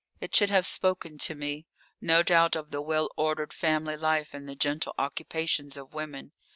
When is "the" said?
2.71-2.81, 4.49-4.55